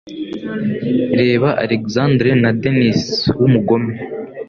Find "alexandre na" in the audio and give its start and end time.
1.63-2.49